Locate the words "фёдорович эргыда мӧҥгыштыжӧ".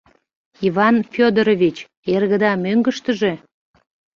1.13-3.33